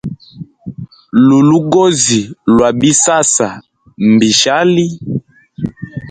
Lulugozi 1.27 2.21
lwa 2.53 2.69
bisasa 2.79 3.47
mbishali. 4.11 4.87